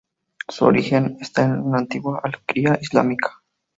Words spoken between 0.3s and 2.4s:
Su origen está en una antigua